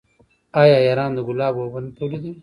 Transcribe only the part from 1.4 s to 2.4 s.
اوبه نه تولیدوي؟